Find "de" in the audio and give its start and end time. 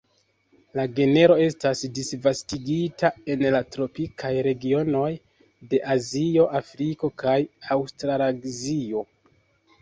5.75-5.81